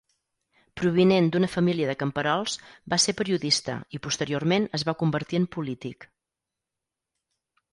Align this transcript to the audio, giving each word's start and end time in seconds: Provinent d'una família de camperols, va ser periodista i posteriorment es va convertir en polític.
Provinent 0.79 1.27
d'una 1.33 1.49
família 1.55 1.89
de 1.89 1.95
camperols, 1.99 2.57
va 2.93 2.99
ser 3.03 3.15
periodista 3.19 3.75
i 3.99 4.01
posteriorment 4.07 4.67
es 4.79 4.87
va 4.89 4.97
convertir 5.03 5.41
en 5.41 5.47
polític. 5.57 6.09